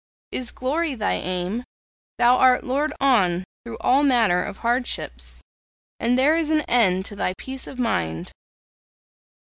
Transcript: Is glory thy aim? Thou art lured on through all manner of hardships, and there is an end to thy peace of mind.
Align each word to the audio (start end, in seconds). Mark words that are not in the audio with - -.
Is 0.31 0.49
glory 0.49 0.95
thy 0.95 1.13
aim? 1.13 1.63
Thou 2.17 2.37
art 2.37 2.63
lured 2.63 2.91
on 2.99 3.43
through 3.63 3.77
all 3.81 4.01
manner 4.01 4.43
of 4.43 4.57
hardships, 4.65 5.43
and 5.99 6.17
there 6.17 6.35
is 6.35 6.49
an 6.49 6.61
end 6.61 7.05
to 7.05 7.15
thy 7.15 7.35
peace 7.37 7.67
of 7.67 7.77
mind. 7.77 8.31